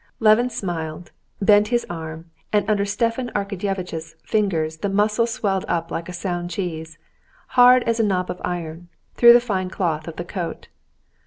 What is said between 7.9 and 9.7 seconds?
a knob of iron, through the fine